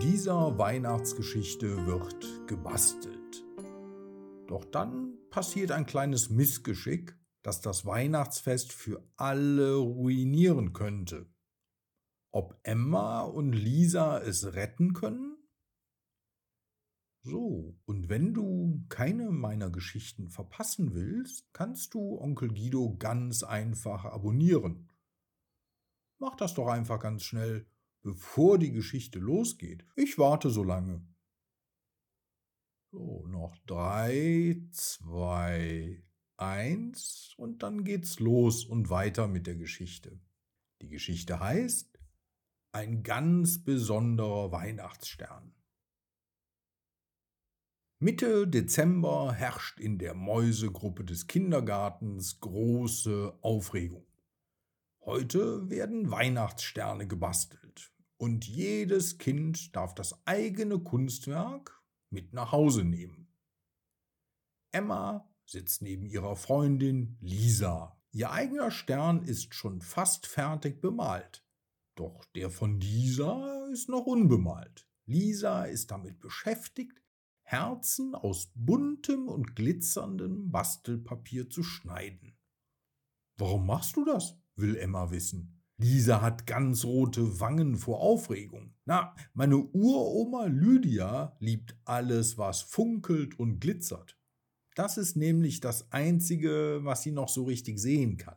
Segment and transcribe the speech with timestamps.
[0.00, 3.44] Dieser Weihnachtsgeschichte wird gebastelt.
[4.46, 11.30] Doch dann passiert ein kleines Missgeschick, das das Weihnachtsfest für alle ruinieren könnte.
[12.30, 15.36] Ob Emma und Lisa es retten können?
[17.22, 24.04] So, und wenn du keine meiner Geschichten verpassen willst, kannst du Onkel Guido ganz einfach
[24.04, 24.90] abonnieren.
[26.18, 27.66] Mach das doch einfach ganz schnell,
[28.02, 29.84] bevor die Geschichte losgeht.
[29.96, 31.06] Ich warte so lange.
[32.90, 36.02] So, noch drei, zwei,
[36.36, 40.20] eins und dann geht's los und weiter mit der Geschichte.
[40.82, 41.98] Die Geschichte heißt
[42.72, 45.54] Ein ganz besonderer Weihnachtsstern.
[47.98, 54.06] Mitte Dezember herrscht in der Mäusegruppe des Kindergartens große Aufregung.
[55.00, 57.91] Heute werden Weihnachtssterne gebastelt
[58.22, 63.26] und jedes Kind darf das eigene Kunstwerk mit nach Hause nehmen.
[64.70, 68.00] Emma sitzt neben ihrer Freundin Lisa.
[68.12, 71.44] Ihr eigener Stern ist schon fast fertig bemalt.
[71.96, 74.88] Doch der von Lisa ist noch unbemalt.
[75.04, 77.02] Lisa ist damit beschäftigt,
[77.42, 82.38] Herzen aus buntem und glitzerndem Bastelpapier zu schneiden.
[83.36, 84.38] Warum machst du das?
[84.54, 85.61] will Emma wissen.
[85.82, 88.72] Lisa hat ganz rote Wangen vor Aufregung.
[88.84, 94.16] Na, meine Uroma Lydia liebt alles, was funkelt und glitzert.
[94.76, 98.36] Das ist nämlich das Einzige, was sie noch so richtig sehen kann.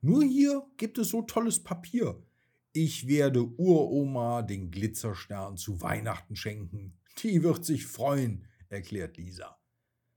[0.00, 2.20] Nur hier gibt es so tolles Papier.
[2.72, 6.98] Ich werde Uroma den Glitzerstern zu Weihnachten schenken.
[7.22, 9.56] Die wird sich freuen, erklärt Lisa.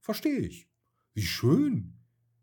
[0.00, 0.68] Verstehe ich.
[1.12, 1.99] Wie schön.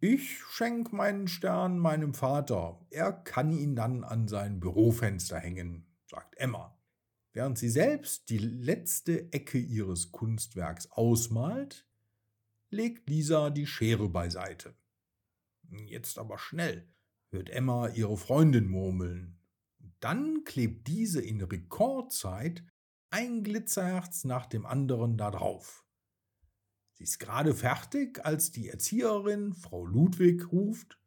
[0.00, 2.86] Ich schenk meinen Stern meinem Vater.
[2.90, 6.78] Er kann ihn dann an sein Bürofenster hängen, sagt Emma.
[7.32, 11.84] Während sie selbst die letzte Ecke ihres Kunstwerks ausmalt,
[12.70, 14.76] legt Lisa die Schere beiseite.
[15.68, 16.88] Jetzt aber schnell,
[17.30, 19.40] hört Emma ihre Freundin murmeln.
[19.98, 22.64] Dann klebt diese in Rekordzeit
[23.10, 25.87] ein Glitzerherz nach dem anderen da drauf.
[26.98, 30.98] Sie ist gerade fertig, als die Erzieherin, Frau Ludwig, ruft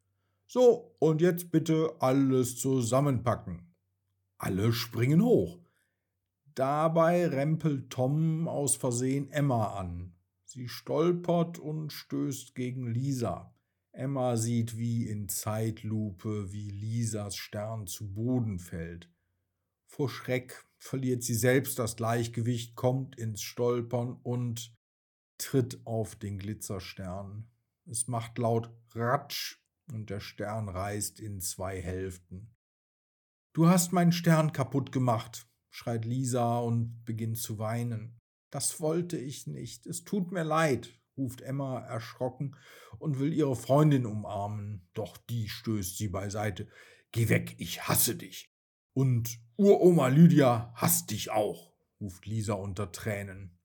[0.46, 3.74] So, und jetzt bitte alles zusammenpacken.
[4.38, 5.60] Alle springen hoch.
[6.54, 10.14] Dabei rempelt Tom aus Versehen Emma an.
[10.44, 13.54] Sie stolpert und stößt gegen Lisa.
[13.90, 19.10] Emma sieht wie in Zeitlupe, wie Lisas Stern zu Boden fällt.
[19.86, 24.74] Vor Schreck verliert sie selbst das Gleichgewicht, kommt ins Stolpern und
[25.38, 27.50] tritt auf den Glitzerstern.
[27.86, 29.58] Es macht laut Ratsch
[29.92, 32.54] und der Stern reißt in zwei Hälften.
[33.52, 38.18] Du hast meinen Stern kaputt gemacht, schreit Lisa und beginnt zu weinen.
[38.50, 39.86] Das wollte ich nicht.
[39.86, 42.56] Es tut mir leid, ruft Emma erschrocken
[42.98, 44.88] und will ihre Freundin umarmen.
[44.94, 46.68] Doch die stößt sie beiseite.
[47.12, 48.50] Geh weg, ich hasse dich.
[48.94, 53.58] Und Uroma Lydia hasst dich auch, ruft Lisa unter Tränen.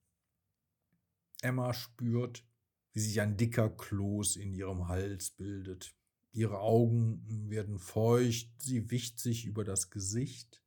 [1.42, 2.44] Emma spürt,
[2.92, 5.94] wie sich ein dicker Kloß in ihrem Hals bildet.
[6.32, 10.62] Ihre Augen werden feucht, sie wischt sich über das Gesicht.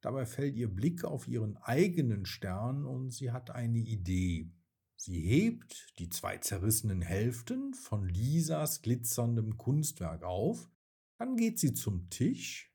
[0.00, 4.50] Dabei fällt ihr Blick auf ihren eigenen Stern und sie hat eine Idee.
[4.96, 10.70] Sie hebt die zwei zerrissenen Hälften von Lisas glitzerndem Kunstwerk auf,
[11.18, 12.72] dann geht sie zum Tisch,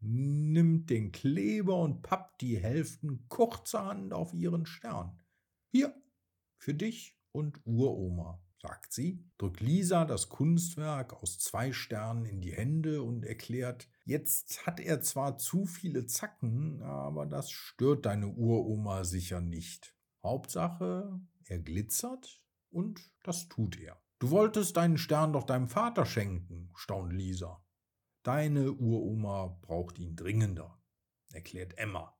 [0.00, 5.20] nimmt den Kleber und pappt die Hälften kurzerhand auf ihren Stern.
[5.70, 5.94] Hier,
[6.64, 12.54] für dich und Uroma, sagt sie, drückt Lisa das Kunstwerk aus zwei Sternen in die
[12.54, 19.04] Hände und erklärt, jetzt hat er zwar zu viele Zacken, aber das stört deine Uroma
[19.04, 19.94] sicher nicht.
[20.22, 24.00] Hauptsache, er glitzert und das tut er.
[24.18, 27.62] Du wolltest deinen Stern doch deinem Vater schenken, staunt Lisa.
[28.22, 30.80] Deine Uroma braucht ihn dringender,
[31.30, 32.16] erklärt Emma.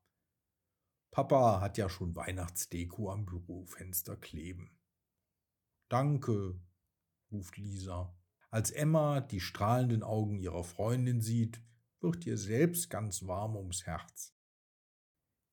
[1.14, 4.76] Papa hat ja schon Weihnachtsdeko am Bürofenster kleben.
[5.88, 6.60] Danke,
[7.30, 8.12] ruft Lisa.
[8.50, 11.62] Als Emma die strahlenden Augen ihrer Freundin sieht,
[12.00, 14.34] wird ihr selbst ganz warm ums Herz.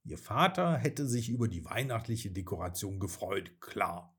[0.03, 4.17] Ihr Vater hätte sich über die weihnachtliche Dekoration gefreut, klar.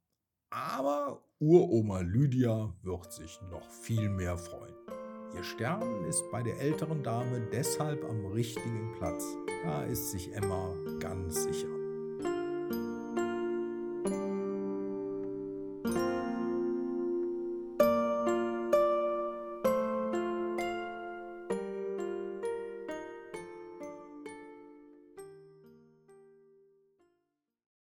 [0.51, 4.77] Aber Uroma Lydia wird sich noch viel mehr freuen.
[5.35, 9.25] Ihr Stern ist bei der älteren Dame deshalb am richtigen Platz.
[9.63, 11.82] Da ist sich Emma ganz sicher.